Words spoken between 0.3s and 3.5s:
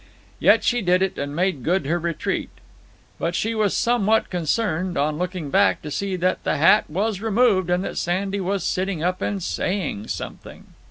Yet she did it, and made good her retreat. But